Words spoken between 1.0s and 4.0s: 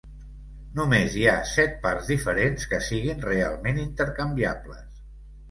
hi ha set parts diferents que siguin realment